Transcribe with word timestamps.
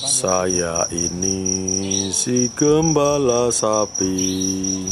Saya 0.00 0.84
ini 0.92 2.08
si 2.12 2.48
gembala 2.52 3.52
sapi. 3.52 4.88